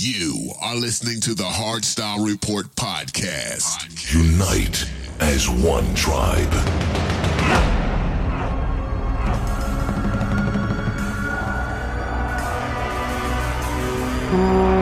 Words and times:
You 0.00 0.52
are 0.62 0.76
listening 0.76 1.20
to 1.22 1.34
the 1.34 1.42
Hardstyle 1.42 2.24
Report 2.24 2.66
podcast. 2.76 3.80
podcast. 3.88 4.14
Unite 4.14 4.88
as 5.18 5.48
one 5.50 5.92
tribe. 5.96 6.48
Mm. 14.30 14.77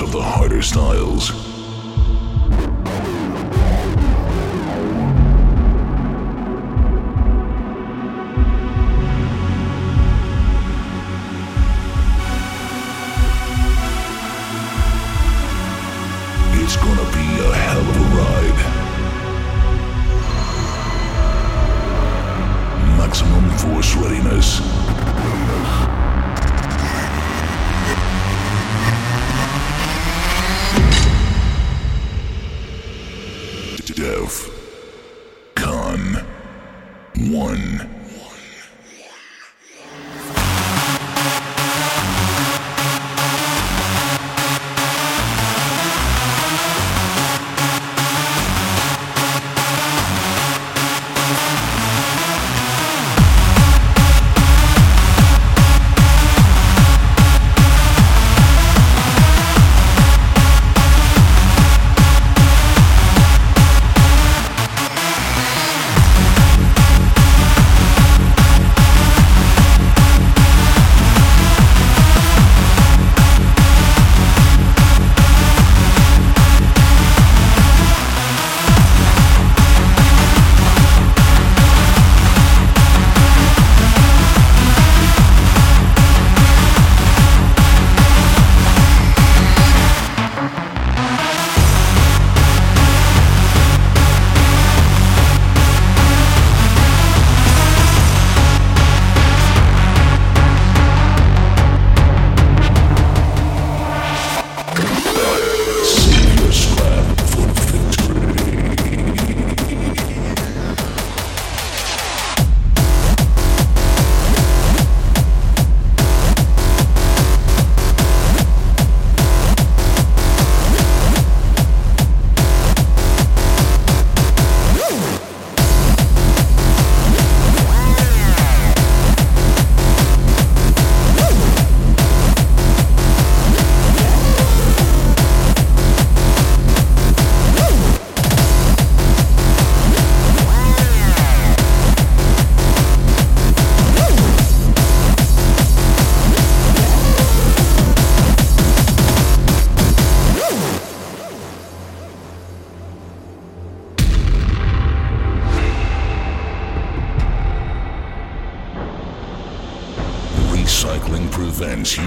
of 0.00 0.12
the 0.12 0.20
harder 0.20 0.60
styles. 0.60 1.55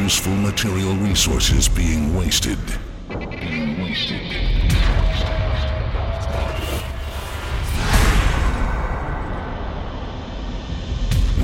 Useful 0.09 0.33
material 0.37 0.95
resources 0.95 1.69
being 1.69 2.15
wasted. 2.15 2.57
Being 3.09 3.79
wasted. 3.79 4.21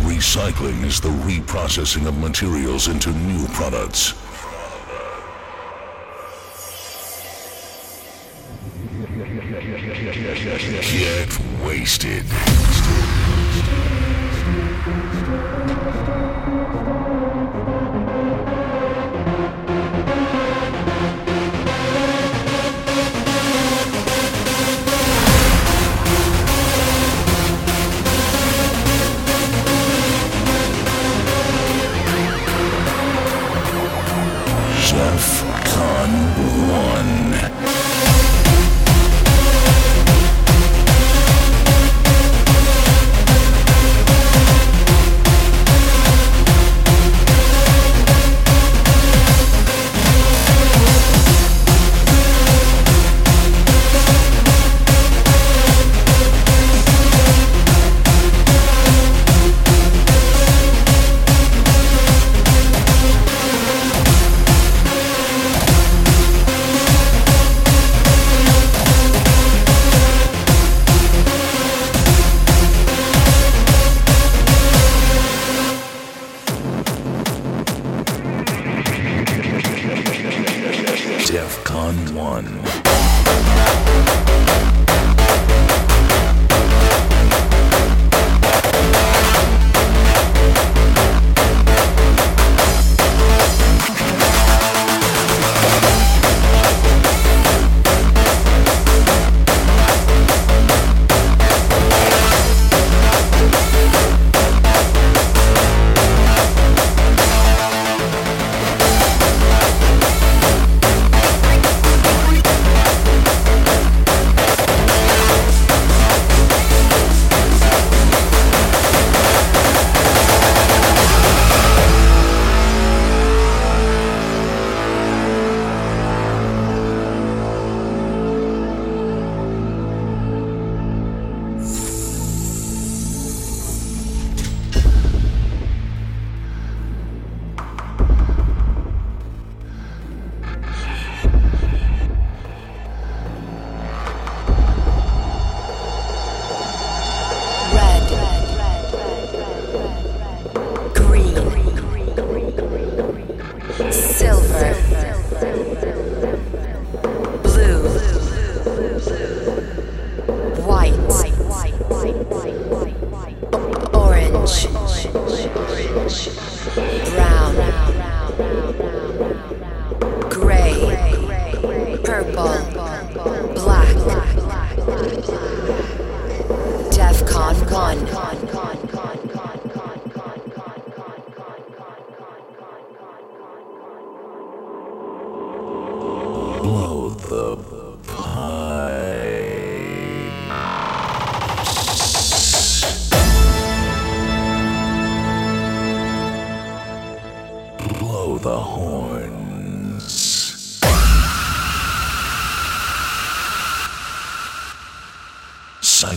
Recycling 0.01 0.84
is 0.84 1.00
the 1.00 1.10
reprocessing 1.29 2.07
of 2.07 2.17
materials 2.17 2.88
into 2.88 3.12
new 3.12 3.45
products. 3.50 4.25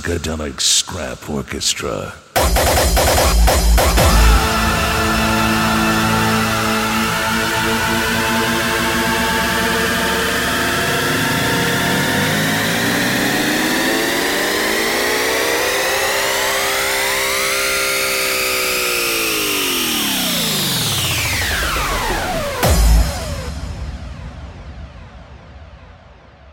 Psychedelic 0.09 0.59
Scrap 0.59 1.29
Orchestra. 1.29 2.15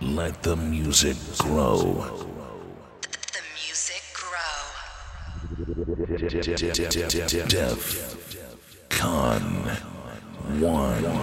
Let 0.02 0.44
the 0.44 0.58
music 0.58 1.16
grow. 1.38 2.25
Def 6.28 8.16
Con 8.90 9.70
One. 10.60 11.15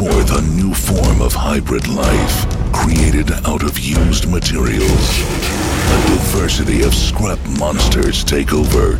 Forth 0.00 0.32
a 0.32 0.40
new 0.56 0.72
form 0.72 1.20
of 1.20 1.34
hybrid 1.34 1.86
life 1.86 2.46
created 2.72 3.30
out 3.44 3.62
of 3.62 3.78
used 3.78 4.30
materials. 4.30 5.20
A 5.92 5.98
diversity 6.08 6.82
of 6.84 6.94
scrap 6.94 7.38
monsters 7.58 8.24
take 8.24 8.54
over. 8.54 8.98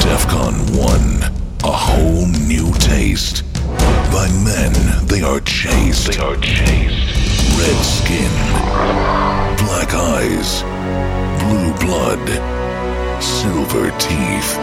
DEFCON 0.00 0.54
1, 0.80 1.64
a 1.64 1.70
whole 1.70 2.26
new 2.48 2.72
taste. 2.78 3.44
By 4.16 4.26
men, 4.42 4.72
they 5.08 5.20
are 5.20 5.40
chased. 5.40 6.12
They 6.12 6.18
are 6.18 6.36
chased. 6.36 7.60
Red 7.60 7.80
skin, 7.84 8.32
black 9.66 9.92
eyes, 9.92 10.62
blue 11.44 11.70
blood, 11.84 12.24
silver 13.22 13.90
teeth, 13.98 14.56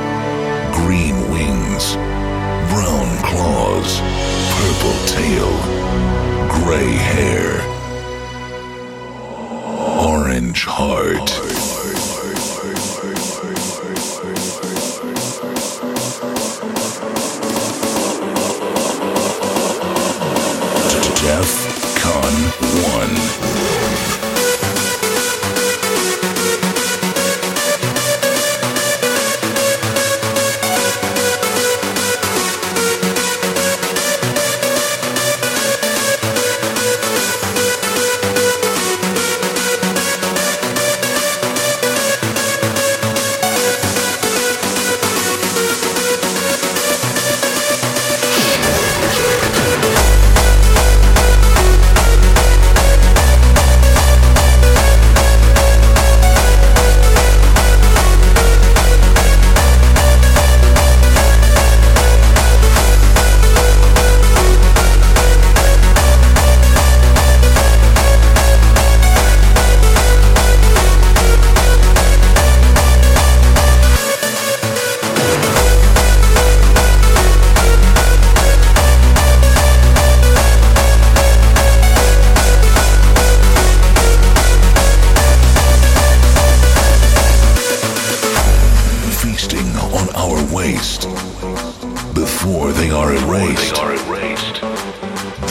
green 0.74 1.16
wings, 1.30 1.96
brown 2.72 3.18
claws, 3.26 4.00
purple 4.56 4.98
tail, 5.06 5.52
gray 6.48 6.94
hair, 6.94 7.60
orange 10.08 10.64
heart. 10.64 11.28
DEF 21.22 21.52
CON 21.98 22.34
1. 23.76 23.81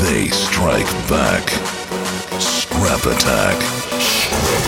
They 0.02 0.28
strike 0.28 0.90
back. 1.08 1.48
Scrap 2.40 3.04
attack. 3.06 4.59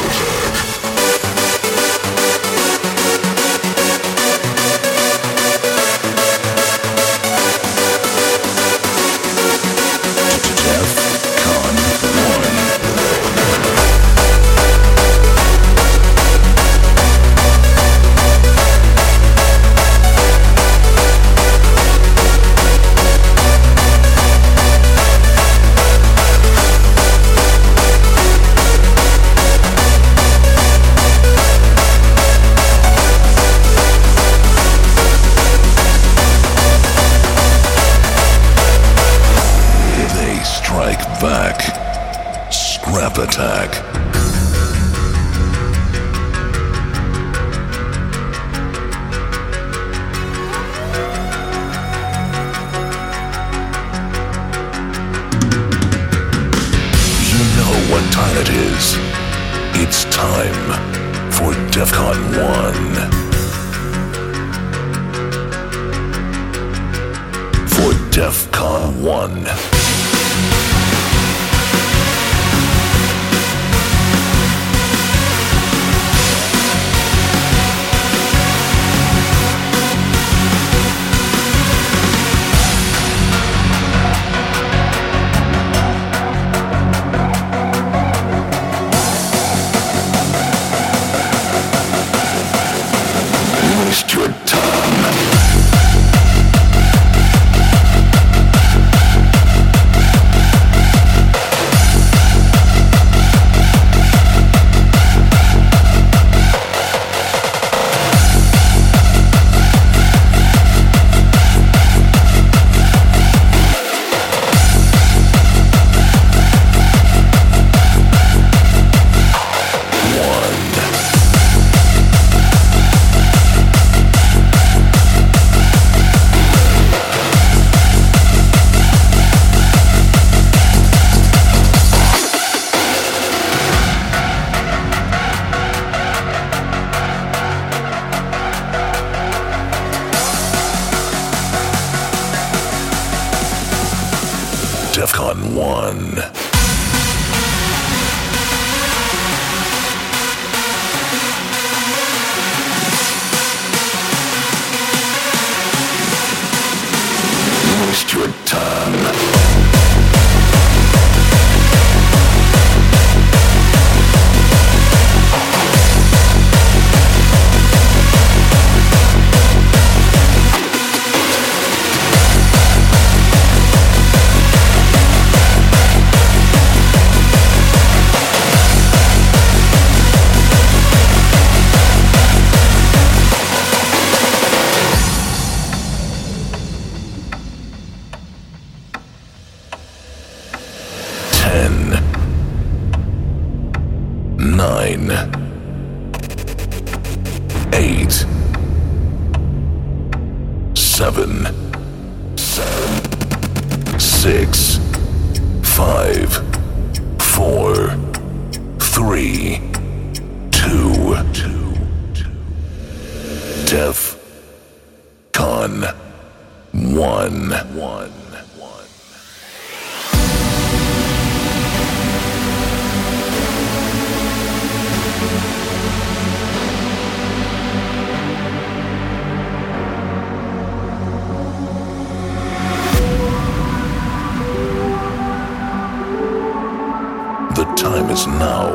The 237.63 237.75
time 237.75 238.11
is 238.11 238.27
now. 238.27 238.67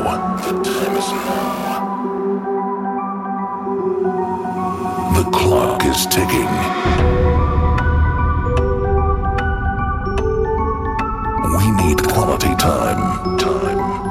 The 0.48 0.64
time 0.64 0.96
is 0.96 1.10
now. 1.12 1.92
The 5.14 5.30
clock 5.30 5.84
is 5.84 6.06
ticking. 6.06 6.54
We 11.58 11.66
need 11.84 12.02
quality 12.02 12.56
time. 12.56 13.38
Time. 13.38 14.07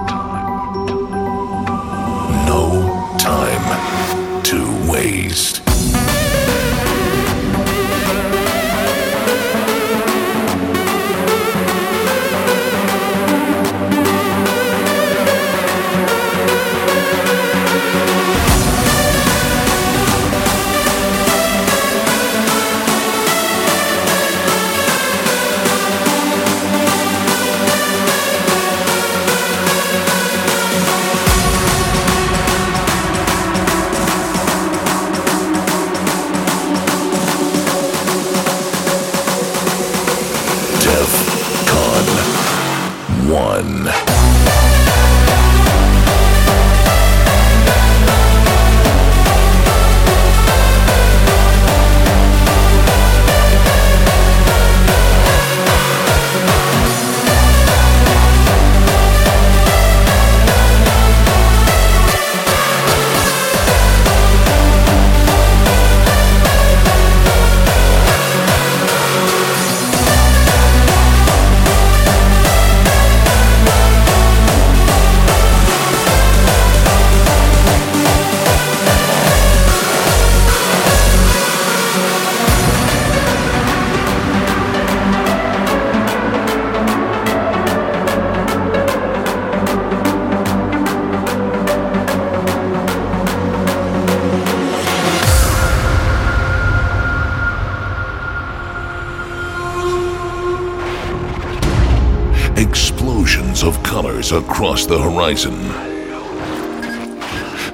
Across 104.56 104.86
the 104.86 104.98
horizon. 104.98 105.54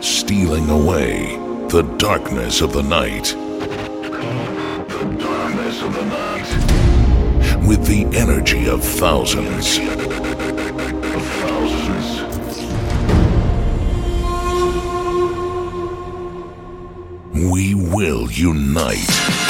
Stealing 0.02 0.68
away 0.68 1.36
the 1.68 1.82
darkness 1.96 2.60
of 2.60 2.72
the 2.72 2.82
night. 2.82 3.26
The 4.88 5.16
darkness 5.16 5.80
of 5.80 5.94
the 5.94 6.04
night. 6.06 7.68
With 7.68 7.86
the 7.86 8.04
energy 8.18 8.68
of 8.68 8.82
thousands. 8.82 9.78
Of 9.78 11.24
thousands. 11.44 12.20
We 17.32 17.76
will 17.76 18.28
unite. 18.28 19.41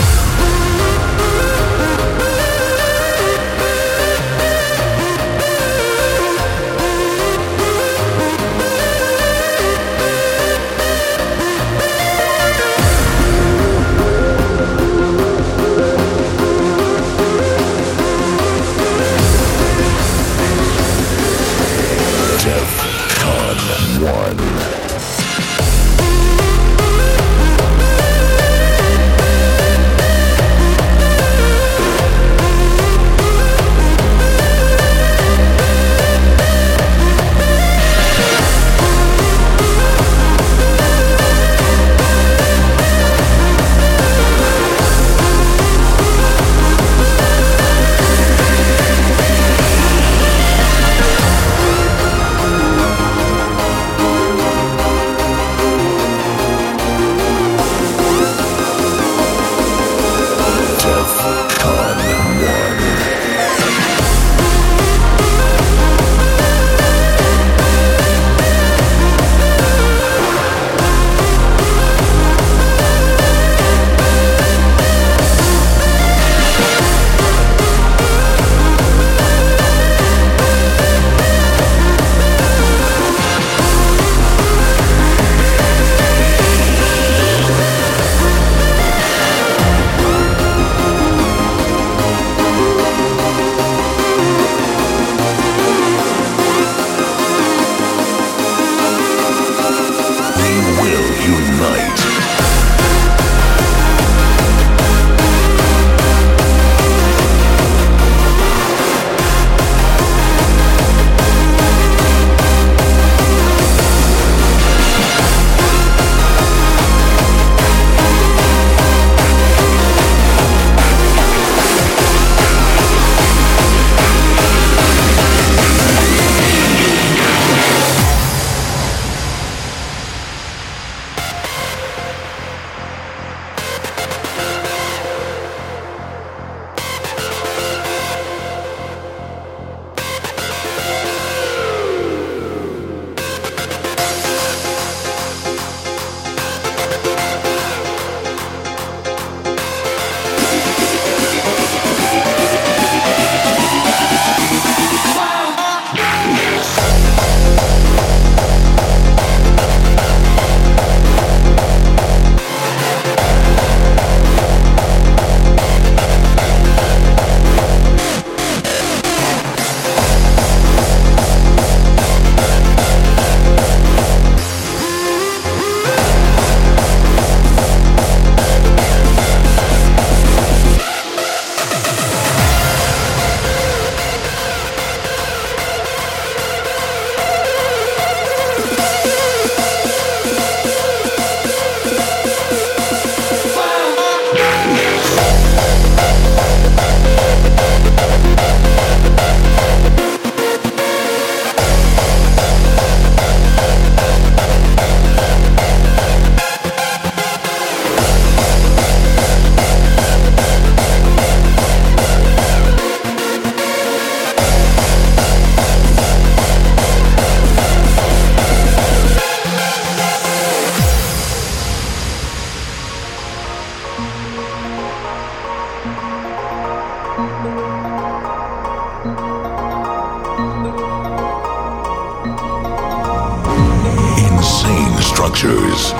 Structures, 235.42 235.92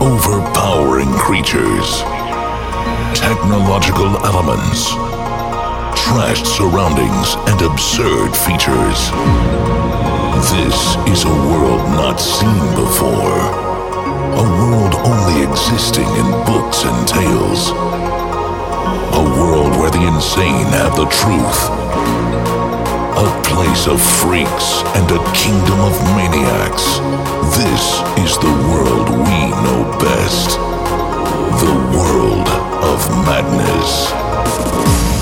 overpowering 0.00 1.10
creatures, 1.14 2.02
technological 3.12 4.06
elements, 4.24 4.90
trashed 5.98 6.46
surroundings, 6.46 7.34
and 7.50 7.60
absurd 7.62 8.30
features. 8.30 9.10
This 10.46 10.94
is 11.10 11.24
a 11.24 11.34
world 11.50 11.82
not 11.98 12.20
seen 12.20 12.66
before. 12.78 13.40
A 14.38 14.46
world 14.62 14.94
only 14.94 15.42
existing 15.42 16.06
in 16.06 16.30
books 16.46 16.84
and 16.84 17.08
tales. 17.08 17.70
A 19.12 19.24
world 19.40 19.72
where 19.76 19.90
the 19.90 20.06
insane 20.06 20.66
have 20.78 20.94
the 20.94 21.06
truth. 21.06 22.59
A 23.20 23.42
place 23.42 23.86
of 23.86 24.00
freaks 24.00 24.80
and 24.96 25.10
a 25.10 25.32
kingdom 25.34 25.78
of 25.80 25.92
maniacs. 26.16 27.00
This 27.54 28.00
is 28.16 28.38
the 28.38 28.50
world 28.66 29.10
we 29.10 29.40
know 29.62 29.98
best. 30.00 30.56
The 31.60 31.74
world 31.98 32.48
of 32.82 32.98
madness. 33.26 35.19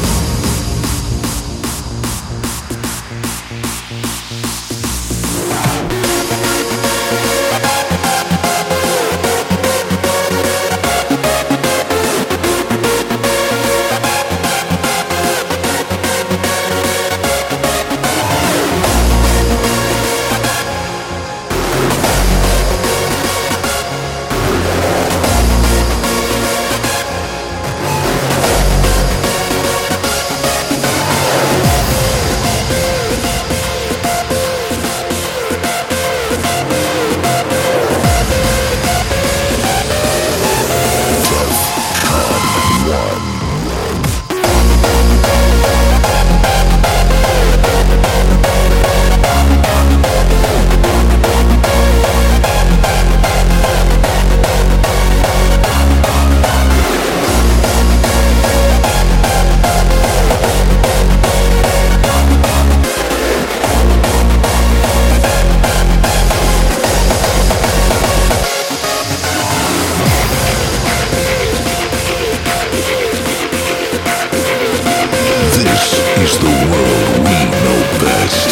Is 76.28 76.38
the 76.38 76.56
world 76.70 77.18
we 77.26 77.38
know 77.62 77.80
best. 78.04 78.48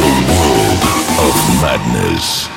The 0.00 0.12
world 0.30 0.82
of 1.26 1.34
madness. 1.60 2.53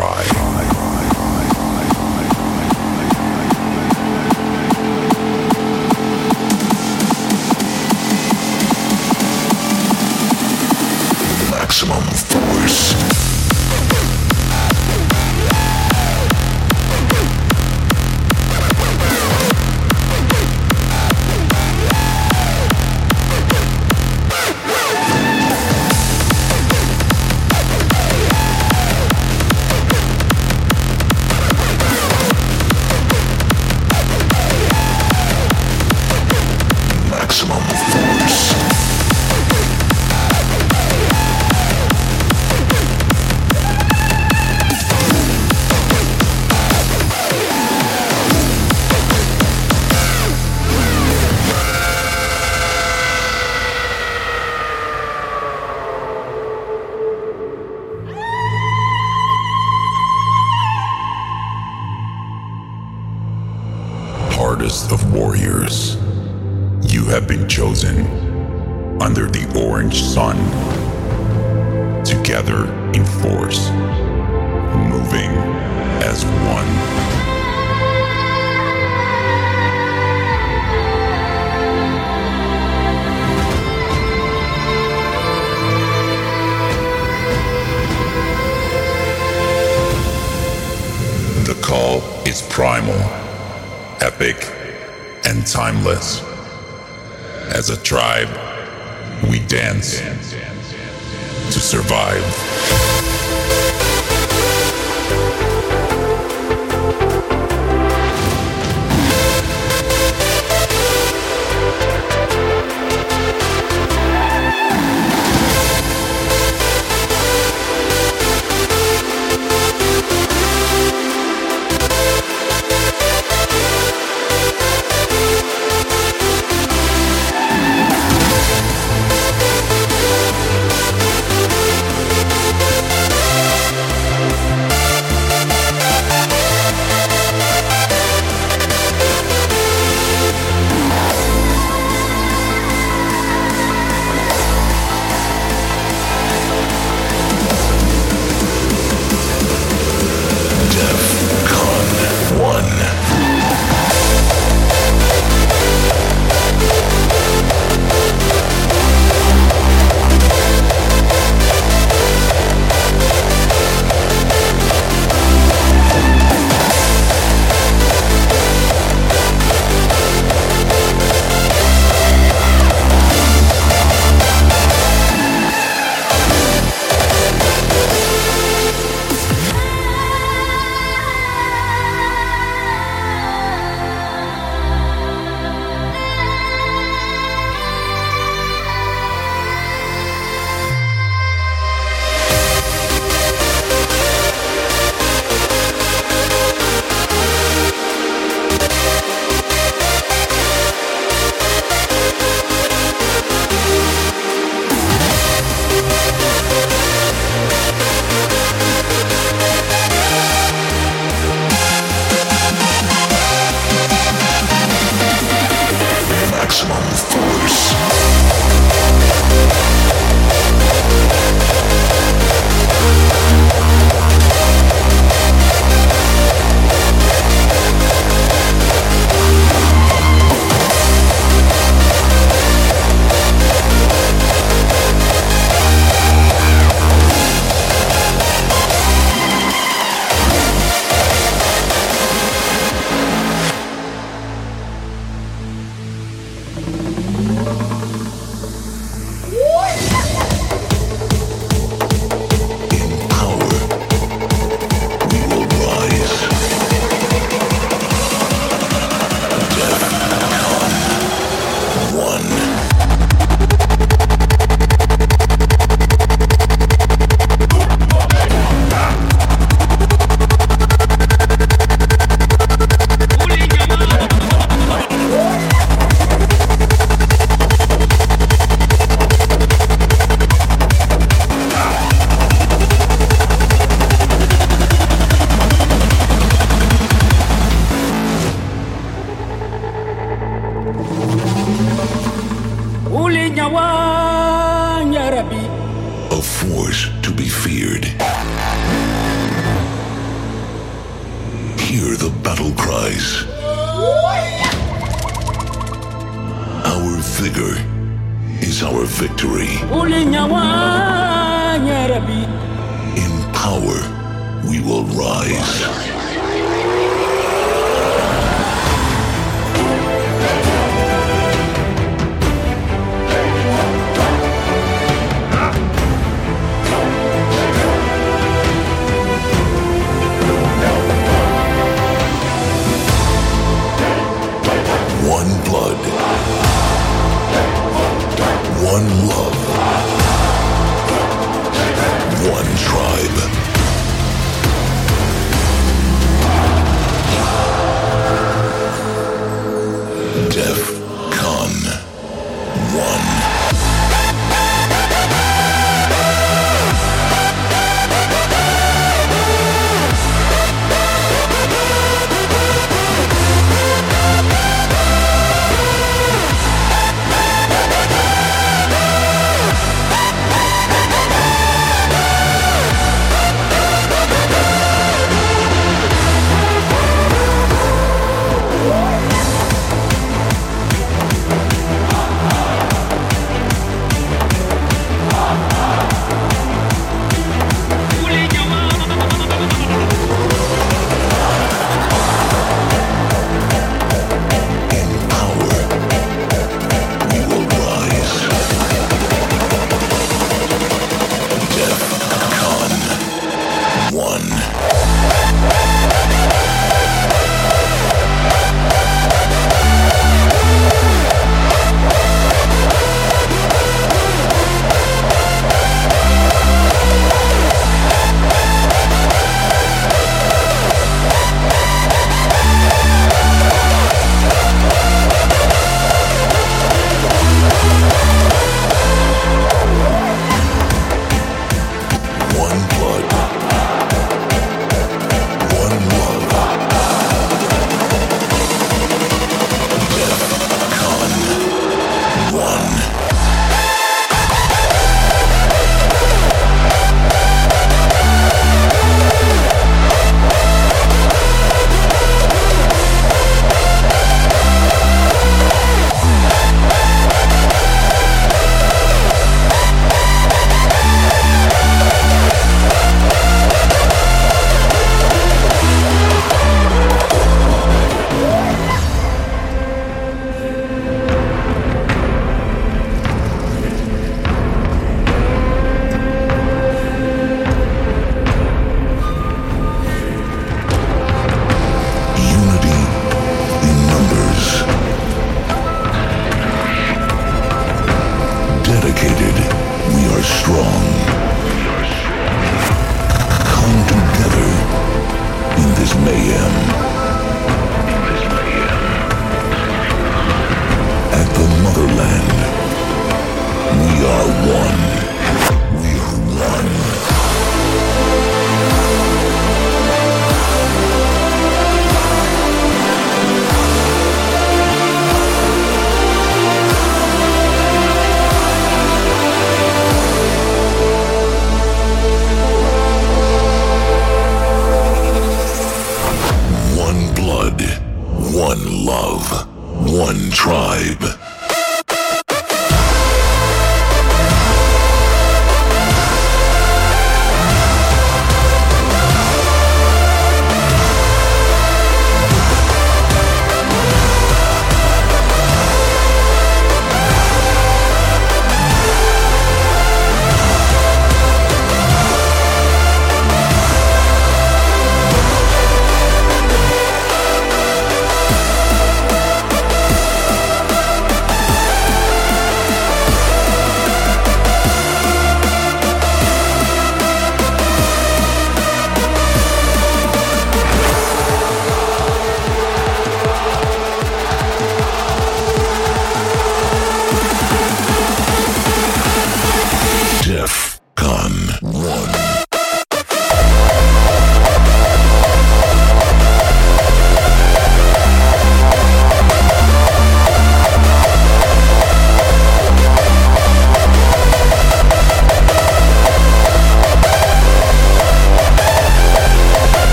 Cry. 0.00 0.39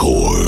Hardcore. 0.00 0.39